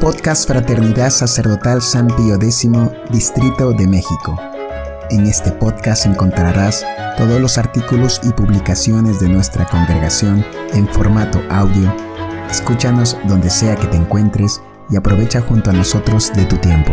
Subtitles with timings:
[0.00, 2.70] Podcast Fraternidad Sacerdotal San Pío X,
[3.10, 4.36] Distrito de México.
[5.10, 6.86] En este podcast encontrarás
[7.16, 11.92] todos los artículos y publicaciones de nuestra congregación en formato audio.
[12.48, 16.92] Escúchanos donde sea que te encuentres y aprovecha junto a nosotros de tu tiempo.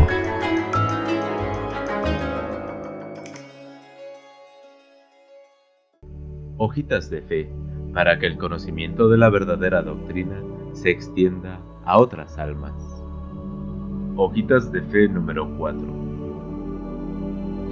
[6.57, 7.49] Hojitas de fe
[7.93, 10.41] para que el conocimiento de la verdadera doctrina
[10.73, 12.73] se extienda a otras almas.
[14.17, 15.79] Hojitas de fe número 4.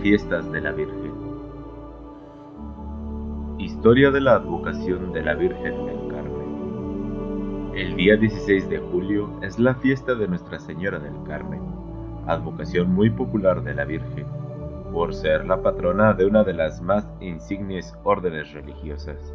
[0.01, 1.13] Fiestas de la Virgen.
[3.57, 7.71] Historia de la advocación de la Virgen del Carmen.
[7.75, 11.61] El día 16 de julio es la fiesta de Nuestra Señora del Carmen,
[12.27, 14.27] advocación muy popular de la Virgen,
[14.91, 19.33] por ser la patrona de una de las más insignes órdenes religiosas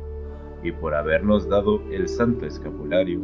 [0.63, 3.21] y por habernos dado el Santo Escapulario,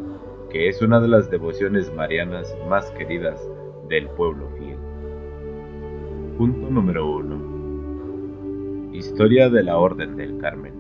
[0.54, 3.44] que es una de las devociones marianas más queridas
[3.88, 4.76] del pueblo fiel.
[6.38, 8.92] Punto número 1.
[8.92, 10.72] Historia de la Orden del Carmen.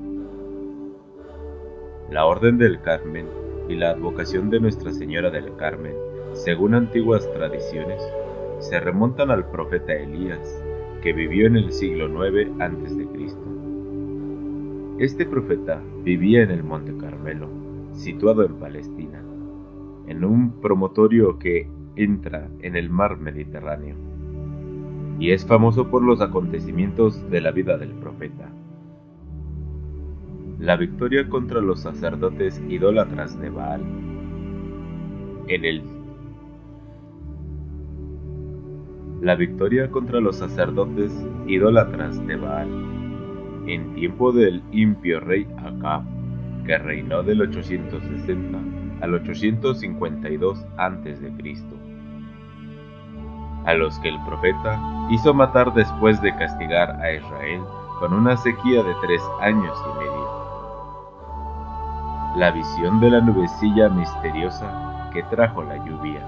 [2.08, 3.26] La Orden del Carmen
[3.68, 5.96] y la advocación de Nuestra Señora del Carmen,
[6.34, 8.00] según antiguas tradiciones,
[8.60, 10.62] se remontan al profeta Elías,
[11.02, 13.08] que vivió en el siglo IX a.C.
[15.00, 17.48] Este profeta vivía en el Monte Carmelo,
[17.92, 19.23] situado en Palestina,
[20.14, 23.96] en un promontorio que entra en el mar Mediterráneo,
[25.18, 28.48] y es famoso por los acontecimientos de la vida del profeta.
[30.58, 33.82] La victoria contra los sacerdotes idólatras de Baal
[35.48, 35.82] en el
[39.20, 41.12] la victoria contra los sacerdotes
[41.46, 42.68] idólatras de Baal
[43.66, 46.02] en tiempo del impio rey Acab,
[46.66, 48.63] que reinó del 860
[49.00, 51.32] al 852 a.C.,
[53.66, 54.78] a los que el profeta
[55.10, 57.62] hizo matar después de castigar a Israel
[57.98, 60.44] con una sequía de tres años y medio.
[62.36, 66.20] La visión de la nubecilla misteriosa que trajo la lluvia.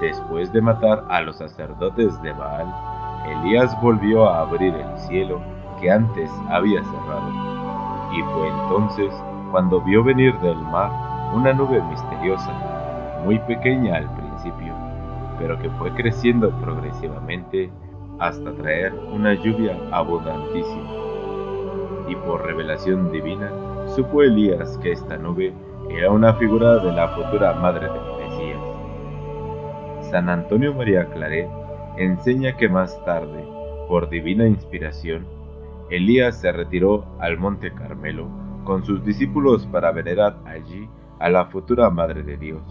[0.00, 2.72] Después de matar a los sacerdotes de Baal,
[3.26, 5.40] Elías volvió a abrir el cielo
[5.80, 7.32] que antes había cerrado.
[8.12, 9.12] Y fue entonces
[9.50, 12.52] cuando vio venir del mar una nube misteriosa,
[13.24, 14.74] muy pequeña al principio,
[15.38, 17.70] pero que fue creciendo progresivamente
[18.18, 20.90] hasta traer una lluvia abundantísima.
[22.08, 23.50] Y por revelación divina,
[23.94, 25.52] supo Elías que esta nube
[25.90, 28.60] era una figura de la futura madre del Mesías.
[30.10, 31.48] San Antonio María Claret
[31.96, 33.44] enseña que más tarde,
[33.88, 35.26] por divina inspiración,
[35.90, 38.28] Elías se retiró al monte Carmelo
[38.64, 40.88] con sus discípulos para venerar allí
[41.20, 42.62] a la futura Madre de Dios.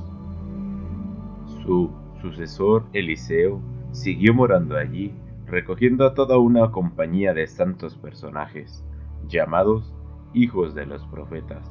[1.64, 1.92] Su
[2.22, 5.14] sucesor Eliseo siguió morando allí,
[5.46, 8.84] recogiendo a toda una compañía de santos personajes,
[9.28, 9.94] llamados
[10.34, 11.70] hijos de los profetas,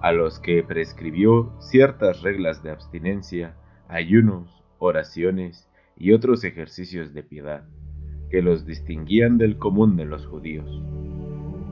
[0.00, 3.56] a los que prescribió ciertas reglas de abstinencia,
[3.88, 7.64] ayunos, oraciones y otros ejercicios de piedad
[8.30, 10.82] que los distinguían del común de los judíos.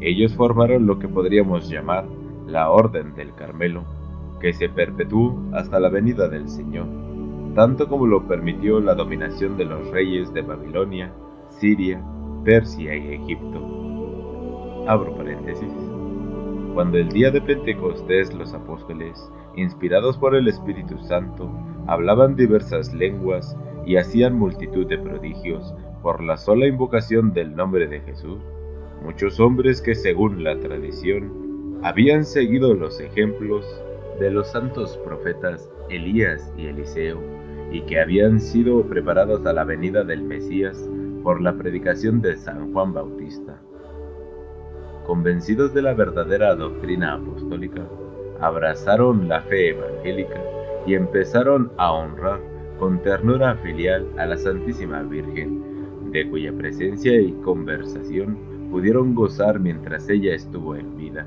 [0.00, 2.04] Ellos formaron lo que podríamos llamar
[2.46, 3.84] la Orden del Carmelo,
[4.40, 6.86] que se perpetuó hasta la venida del Señor,
[7.54, 11.12] tanto como lo permitió la dominación de los reyes de Babilonia,
[11.48, 12.02] Siria,
[12.44, 14.84] Persia y Egipto.
[14.86, 15.72] Abro paréntesis.
[16.74, 21.50] Cuando el día de Pentecostés los apóstoles, inspirados por el Espíritu Santo,
[21.86, 28.00] hablaban diversas lenguas y hacían multitud de prodigios por la sola invocación del nombre de
[28.00, 28.38] Jesús,
[29.02, 33.64] muchos hombres que según la tradición habían seguido los ejemplos
[34.18, 37.18] de los santos profetas Elías y Eliseo,
[37.70, 40.88] y que habían sido preparados a la venida del Mesías
[41.22, 43.60] por la predicación de San Juan Bautista.
[45.06, 47.86] Convencidos de la verdadera doctrina apostólica,
[48.40, 50.40] abrazaron la fe evangélica
[50.86, 52.40] y empezaron a honrar
[52.78, 55.68] con ternura filial a la Santísima Virgen
[56.12, 58.38] de cuya presencia y conversación
[58.70, 61.26] pudieron gozar mientras ella estuvo en vida.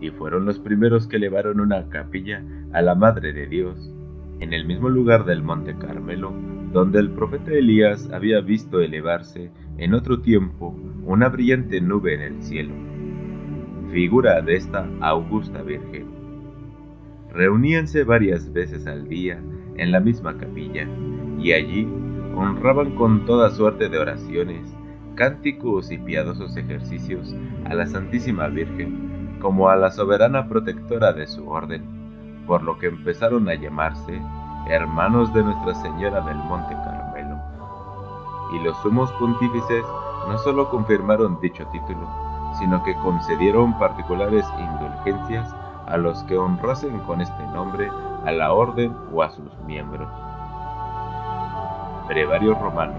[0.00, 2.42] Y fueron los primeros que elevaron una capilla
[2.72, 3.92] a la Madre de Dios,
[4.40, 6.32] en el mismo lugar del Monte Carmelo,
[6.72, 10.74] donde el profeta Elías había visto elevarse en otro tiempo
[11.04, 12.72] una brillante nube en el cielo,
[13.90, 16.06] figura de esta augusta Virgen.
[17.32, 19.40] Reuníanse varias veces al día
[19.76, 20.86] en la misma capilla,
[21.38, 21.88] y allí
[22.34, 24.76] honraban con toda suerte de oraciones,
[25.14, 29.09] cánticos y piadosos ejercicios a la Santísima Virgen
[29.40, 34.20] como a la soberana protectora de su orden, por lo que empezaron a llamarse
[34.68, 37.36] hermanos de Nuestra Señora del Monte Carmelo.
[38.52, 39.84] Y los sumos pontífices
[40.28, 42.08] no solo confirmaron dicho título,
[42.58, 45.54] sino que concedieron particulares indulgencias
[45.86, 47.90] a los que honrasen con este nombre
[48.24, 50.08] a la orden o a sus miembros.
[52.08, 52.94] Brevario Romano,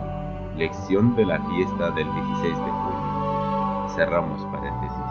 [0.57, 3.89] lección de la fiesta del 16 de julio.
[3.95, 5.10] Cerramos paréntesis.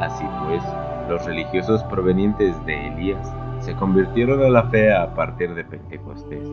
[0.00, 0.62] Así pues,
[1.10, 3.30] los religiosos provenientes de Elías
[3.60, 6.48] se convirtieron a la fe a partir de Pentecostés.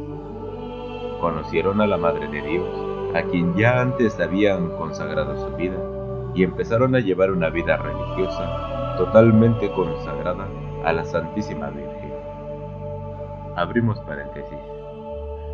[1.21, 2.67] Conocieron a la Madre de Dios,
[3.15, 5.77] a quien ya antes habían consagrado su vida,
[6.35, 10.45] y empezaron a llevar una vida religiosa totalmente consagrada
[10.83, 12.11] a la Santísima Virgen.
[13.55, 14.59] Abrimos paréntesis.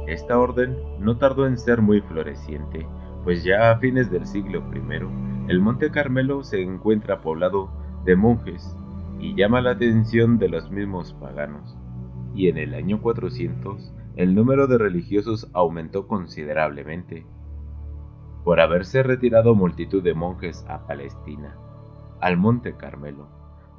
[0.07, 2.87] Esta orden no tardó en ser muy floreciente,
[3.23, 8.75] pues ya a fines del siglo I, el Monte Carmelo se encuentra poblado de monjes
[9.19, 11.77] y llama la atención de los mismos paganos,
[12.35, 17.25] y en el año 400 el número de religiosos aumentó considerablemente,
[18.43, 21.57] por haberse retirado multitud de monjes a Palestina,
[22.19, 23.29] al Monte Carmelo,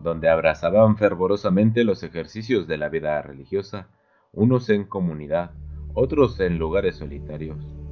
[0.03, 3.88] donde abrazaban fervorosamente los ejercicios de la vida religiosa,
[4.32, 5.53] unos en comunidad,
[5.94, 7.83] otros en lugares solitarios.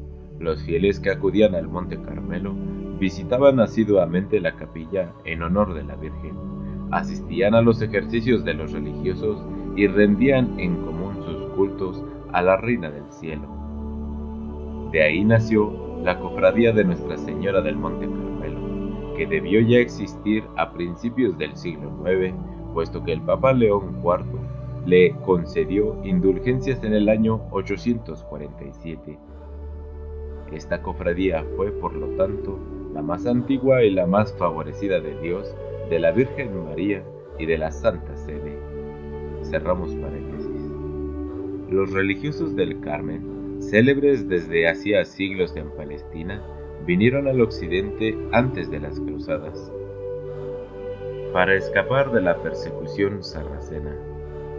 [0.42, 2.54] Los fieles que acudían al Monte Carmelo
[2.98, 6.52] visitaban asiduamente la capilla en honor de la Virgen
[6.92, 9.42] asistían a los ejercicios de los religiosos
[9.76, 13.48] y rendían en común sus cultos a la Reina del Cielo.
[14.92, 15.72] De ahí nació
[16.04, 21.56] la cofradía de Nuestra Señora del Monte Carmelo, que debió ya existir a principios del
[21.56, 22.34] siglo IX,
[22.74, 24.38] puesto que el Papa León IV
[24.84, 29.18] le concedió indulgencias en el año 847.
[30.54, 32.58] Esta cofradía fue, por lo tanto,
[32.92, 35.54] la más antigua y la más favorecida de Dios
[35.88, 37.02] de la Virgen María
[37.38, 38.58] y de la Santa Sede.
[39.42, 40.70] Cerramos paréntesis.
[41.70, 46.42] Los religiosos del Carmen, célebres desde hacía siglos en Palestina,
[46.86, 49.72] vinieron al occidente antes de las cruzadas,
[51.32, 53.96] para escapar de la persecución sarracena,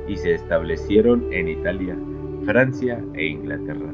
[0.07, 1.97] y se establecieron en Italia,
[2.45, 3.93] Francia e Inglaterra,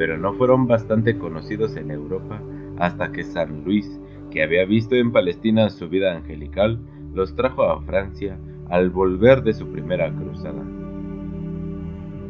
[0.00, 2.40] pero no fueron bastante conocidos en Europa
[2.78, 4.00] hasta que San Luis
[4.30, 6.78] que había visto en Palestina su vida angelical,
[7.12, 8.38] los trajo a Francia
[8.70, 10.64] al volver de su primera cruzada.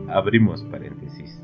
[0.08, 1.40] Abrimos paréntesis.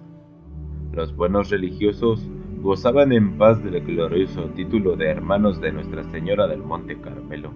[0.92, 2.28] Los buenos religiosos
[2.60, 7.52] gozaban en paz del glorioso título de hermanos de Nuestra Señora del Monte Carmelo,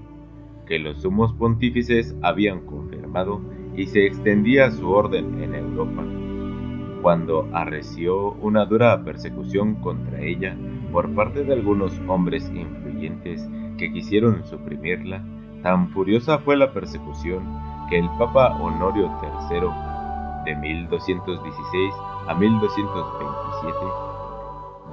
[0.68, 3.40] que los sumos pontífices habían confirmado
[3.74, 6.04] y se extendía su orden en Europa.
[7.02, 10.54] Cuando arreció una dura persecución contra ella
[10.92, 13.48] por parte de algunos hombres influyentes,
[13.78, 15.24] que quisieron suprimirla,
[15.62, 17.42] tan furiosa fue la persecución
[17.88, 19.70] que el Papa Honorio III,
[20.44, 21.94] de 1216
[22.28, 23.78] a 1227,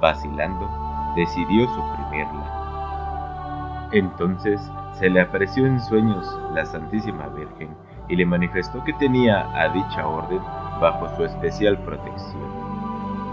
[0.00, 0.66] vacilando,
[1.14, 3.88] decidió suprimirla.
[3.92, 7.68] Entonces se le apareció en sueños la Santísima Virgen
[8.08, 10.40] y le manifestó que tenía a dicha orden
[10.80, 12.48] bajo su especial protección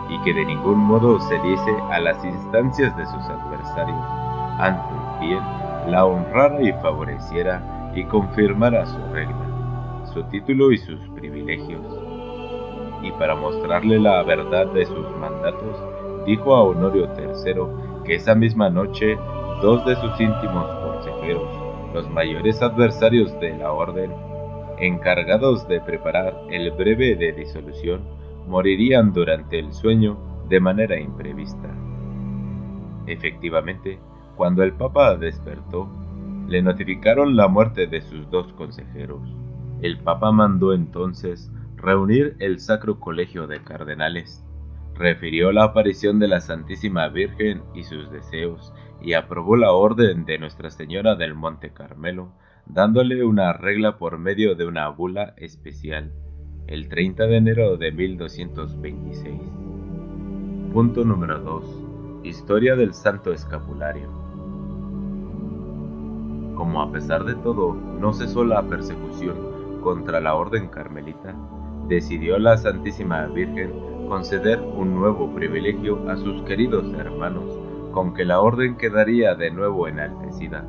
[0.10, 4.26] y que de ningún modo se diese a las instancias de sus adversarios
[4.60, 5.42] antes bien
[5.88, 11.82] la honrara y favoreciera y confirmara su regla, su título y sus privilegios.
[13.02, 15.78] Y para mostrarle la verdad de sus mandatos,
[16.26, 19.18] dijo a Honorio III que esa misma noche
[19.62, 21.50] dos de sus íntimos consejeros,
[21.94, 24.12] los mayores adversarios de la orden,
[24.80, 28.02] encargados de preparar el breve de disolución,
[28.48, 30.18] morirían durante el sueño
[30.50, 31.70] de manera imprevista.
[33.08, 34.00] Efectivamente,
[34.36, 35.90] cuando el Papa despertó,
[36.48, 39.22] le notificaron la muerte de sus dos consejeros.
[39.82, 44.44] El Papa mandó entonces reunir el Sacro Colegio de Cardenales,
[44.96, 50.38] refirió la aparición de la Santísima Virgen y sus deseos, y aprobó la orden de
[50.40, 52.30] Nuestra Señora del Monte Carmelo,
[52.68, 56.12] dándole una regla por medio de una bula especial,
[56.68, 59.42] el 30 de enero de 1226.
[60.74, 62.24] Punto número 2.
[62.24, 64.26] Historia del Santo Escapulario
[66.56, 71.36] como a pesar de todo no cesó la persecución contra la orden carmelita,
[71.88, 73.72] decidió la Santísima Virgen
[74.08, 77.60] conceder un nuevo privilegio a sus queridos hermanos
[77.92, 80.66] con que la orden quedaría de nuevo enaltecida.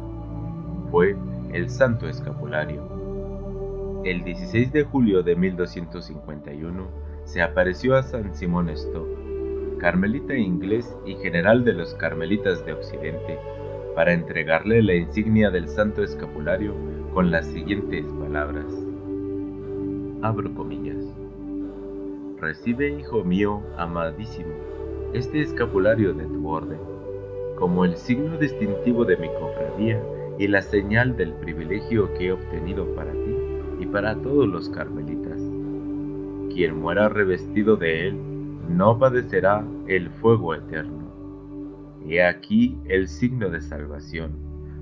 [0.90, 1.16] Fue
[1.52, 4.02] el Santo Escapulario.
[4.04, 6.86] El 16 de julio de 1251
[7.24, 9.06] se apareció a San Simón Stock,
[9.78, 13.38] carmelita inglés y general de los carmelitas de Occidente,
[13.94, 16.74] para entregarle la insignia del santo escapulario
[17.14, 18.66] con las siguientes palabras.
[20.22, 21.02] Abro comillas.
[22.40, 24.52] Recibe, hijo mío, amadísimo,
[25.14, 26.78] este escapulario de tu orden,
[27.58, 30.00] como el signo distintivo de mi cofradía
[30.38, 33.36] y la señal del privilegio que he obtenido para ti
[33.80, 35.40] y para todos los carmelitas.
[36.52, 38.18] Quien muera revestido de él
[38.68, 41.06] no padecerá el fuego eterno.
[42.08, 44.32] He aquí el signo de salvación,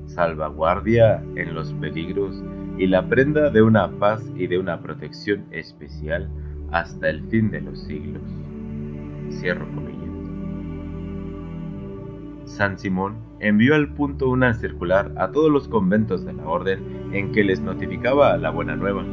[0.07, 2.43] salvaguardia en los peligros
[2.77, 6.29] y la prenda de una paz y de una protección especial
[6.71, 8.23] hasta el fin de los siglos.
[9.31, 10.04] Cierro comillas.
[12.55, 17.33] San Simón envió al punto una circular a todos los conventos de la orden en
[17.33, 19.05] que les notificaba la buena nueva.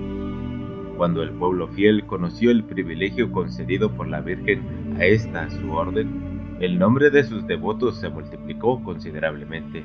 [0.95, 6.57] Cuando el pueblo fiel conoció el privilegio concedido por la Virgen a esta su orden,
[6.59, 9.83] el nombre de sus devotos se multiplicó considerablemente.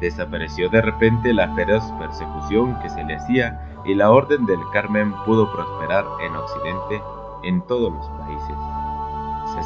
[0.00, 5.12] Desapareció de repente la feroz persecución que se le hacía y la Orden del Carmen
[5.24, 7.02] pudo prosperar en Occidente
[7.42, 8.56] en todos los países.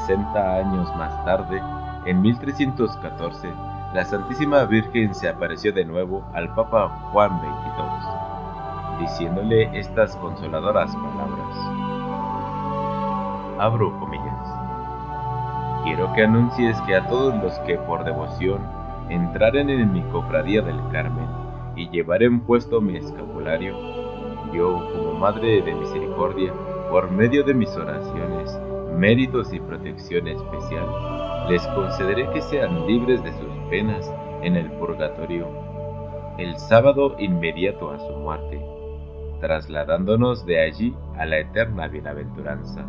[0.06, 1.60] 60 años más tarde,
[2.06, 3.48] en 1314,
[3.94, 11.56] la Santísima Virgen se apareció de nuevo al Papa Juan XXII, diciéndole estas consoladoras palabras.
[13.58, 14.24] Abro comillas.
[15.84, 18.60] Quiero que anuncies que a todos los que por devoción
[19.08, 21.26] entraren en mi cofradía del Carmen
[21.74, 23.74] y llevaren puesto mi escapulario,
[24.52, 26.52] yo, como Madre de Misericordia,
[26.90, 28.58] por medio de mis oraciones,
[28.96, 35.70] méritos y protección especial, les concederé que sean libres de sus penas en el purgatorio
[36.40, 38.64] el sábado inmediato a su muerte,
[39.40, 42.86] trasladándonos de allí a la eterna bienaventuranza.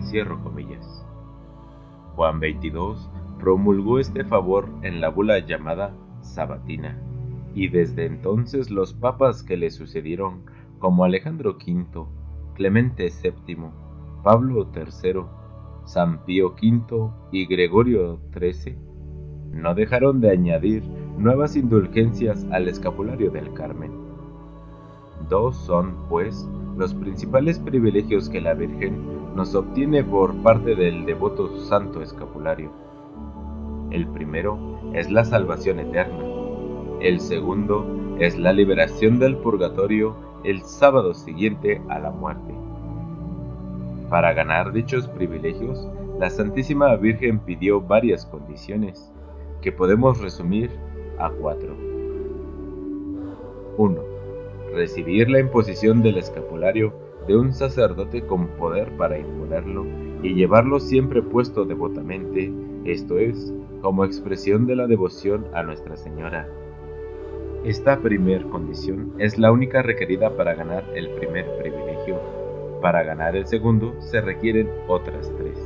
[0.00, 1.06] Cierro comillas.
[2.16, 3.08] Juan 22
[3.38, 6.98] promulgó este favor en la bula llamada Sabatina,
[7.54, 10.42] y desde entonces los papas que le sucedieron,
[10.80, 12.06] como Alejandro V,
[12.54, 13.68] Clemente VII,
[14.24, 15.22] Pablo III,
[15.84, 18.76] San Pío V y Gregorio XIII,
[19.52, 20.82] no dejaron de añadir
[21.18, 23.92] nuevas indulgencias al escapulario del Carmen.
[25.28, 31.58] Dos son, pues, los principales privilegios que la Virgen nos obtiene por parte del devoto
[31.58, 32.70] santo escapulario.
[33.90, 34.58] El primero
[34.94, 36.24] es la salvación eterna.
[37.00, 42.61] El segundo es la liberación del purgatorio el sábado siguiente a la muerte.
[44.12, 45.88] Para ganar dichos privilegios,
[46.20, 49.10] la Santísima Virgen pidió varias condiciones,
[49.62, 50.70] que podemos resumir
[51.18, 51.74] a cuatro.
[53.78, 54.00] 1.
[54.74, 56.92] Recibir la imposición del escapulario
[57.26, 59.86] de un sacerdote con poder para imponerlo
[60.22, 62.52] y llevarlo siempre puesto devotamente,
[62.84, 66.46] esto es, como expresión de la devoción a Nuestra Señora.
[67.64, 72.41] Esta primer condición es la única requerida para ganar el primer privilegio
[72.82, 75.56] para ganar el segundo se requieren otras tres.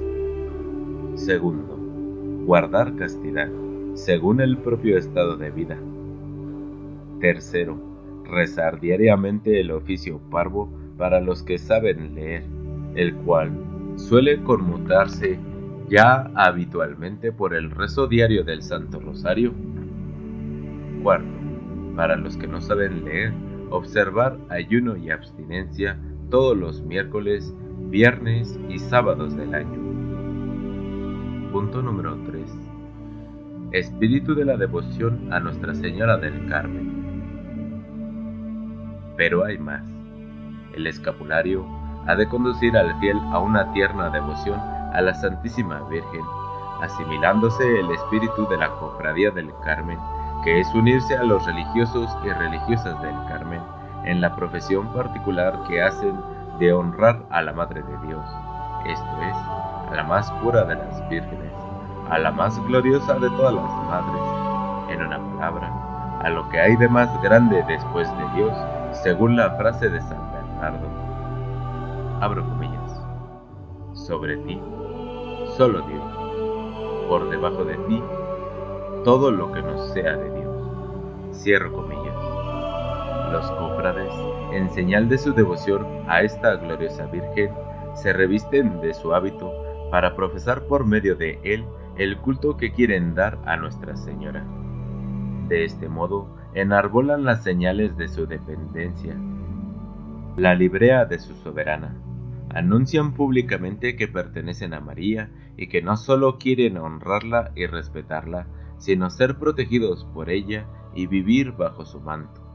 [1.14, 1.76] Segundo,
[2.44, 3.48] guardar castidad,
[3.94, 5.78] según el propio estado de vida.
[7.20, 7.78] Tercero,
[8.24, 10.68] rezar diariamente el oficio parvo
[10.98, 12.44] para los que saben leer,
[12.94, 13.50] el cual
[13.96, 15.38] suele conmutarse
[15.88, 19.54] ya habitualmente por el rezo diario del Santo Rosario.
[21.02, 21.26] Cuarto,
[21.96, 23.32] para los que no saben leer,
[23.70, 25.98] observar ayuno y abstinencia
[26.30, 27.54] todos los miércoles,
[27.88, 29.80] viernes y sábados del año.
[31.52, 32.52] Punto número 3.
[33.72, 37.04] Espíritu de la devoción a Nuestra Señora del Carmen.
[39.16, 39.88] Pero hay más.
[40.74, 41.64] El escapulario
[42.06, 46.22] ha de conducir al fiel a una tierna devoción a la Santísima Virgen,
[46.82, 49.98] asimilándose el espíritu de la cofradía del Carmen,
[50.44, 53.60] que es unirse a los religiosos y religiosas del Carmen
[54.06, 56.14] en la profesión particular que hacen
[56.58, 58.24] de honrar a la Madre de Dios,
[58.86, 59.36] esto es,
[59.90, 61.52] a la más pura de las vírgenes,
[62.08, 64.22] a la más gloriosa de todas las madres,
[64.90, 68.52] en una palabra, a lo que hay de más grande después de Dios,
[69.02, 70.86] según la frase de San Bernardo.
[72.20, 73.02] Abro comillas.
[73.94, 74.60] Sobre ti,
[75.56, 76.02] solo Dios.
[77.08, 78.02] Por debajo de ti,
[79.04, 80.70] todo lo que no sea de Dios.
[81.32, 81.95] Cierro comillas.
[83.32, 84.12] Los cofrades,
[84.52, 87.50] en señal de su devoción a esta gloriosa Virgen,
[87.94, 89.52] se revisten de su hábito
[89.90, 91.64] para profesar por medio de él
[91.96, 94.44] el culto que quieren dar a Nuestra Señora.
[95.48, 99.16] De este modo, enarbolan las señales de su dependencia,
[100.36, 101.96] la librea de su soberana.
[102.54, 108.46] Anuncian públicamente que pertenecen a María y que no solo quieren honrarla y respetarla,
[108.78, 112.45] sino ser protegidos por ella y vivir bajo su manto.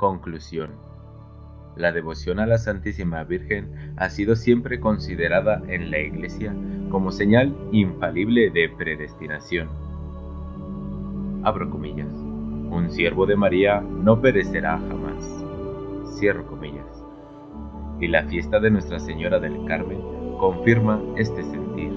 [0.00, 0.70] Conclusión.
[1.76, 6.54] La devoción a la Santísima Virgen ha sido siempre considerada en la Iglesia
[6.88, 9.68] como señal infalible de predestinación.
[11.44, 12.10] Abro comillas.
[12.14, 15.22] Un siervo de María no perecerá jamás.
[16.18, 17.04] Cierro comillas.
[18.00, 20.00] Y la fiesta de Nuestra Señora del Carmen
[20.38, 21.92] confirma este sentir.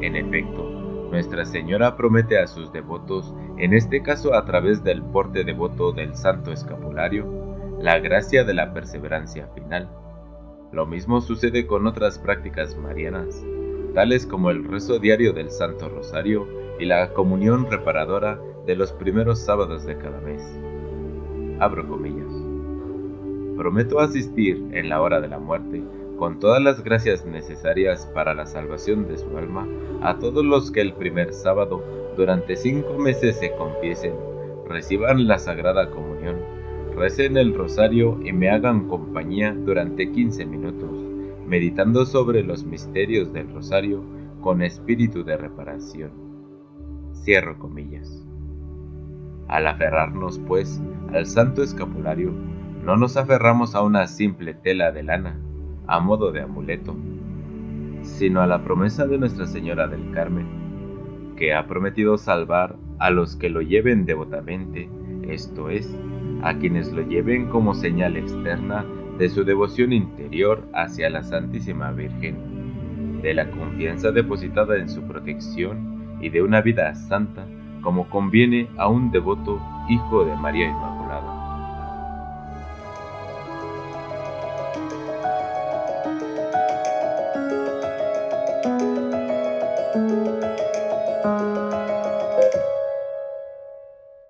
[0.00, 5.44] En efecto, Nuestra Señora promete a sus devotos, en este caso a través del porte
[5.44, 7.26] devoto del Santo Escapulario,
[7.80, 9.88] la gracia de la perseverancia final.
[10.72, 13.42] Lo mismo sucede con otras prácticas marianas,
[13.94, 16.46] tales como el rezo diario del Santo Rosario
[16.78, 20.42] y la comunión reparadora de los primeros sábados de cada mes.
[21.60, 22.34] Abro comillas.
[23.56, 25.82] Prometo asistir en la hora de la muerte
[26.16, 29.68] con todas las gracias necesarias para la salvación de su alma
[30.02, 31.82] a todos los que el primer sábado
[32.16, 34.14] durante cinco meses se confiesen,
[34.68, 36.56] reciban la Sagrada Comunión
[36.96, 40.90] recen el rosario y me hagan compañía durante 15 minutos,
[41.46, 44.02] meditando sobre los misterios del rosario
[44.40, 46.10] con espíritu de reparación.
[47.12, 48.26] Cierro comillas.
[49.48, 50.82] Al aferrarnos, pues,
[51.12, 52.32] al santo escapulario,
[52.82, 55.38] no nos aferramos a una simple tela de lana,
[55.86, 56.94] a modo de amuleto,
[58.02, 60.46] sino a la promesa de Nuestra Señora del Carmen,
[61.36, 64.88] que ha prometido salvar a los que lo lleven devotamente,
[65.22, 65.94] esto es,
[66.42, 68.84] a quienes lo lleven como señal externa
[69.18, 76.18] de su devoción interior hacia la Santísima Virgen, de la confianza depositada en su protección
[76.20, 77.46] y de una vida santa
[77.86, 80.95] como conviene a un devoto hijo de María Inmaculada.